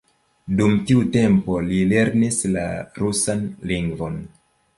[0.61, 2.65] Dum tiu tempo li lernis la
[3.03, 4.19] rusan lingvon.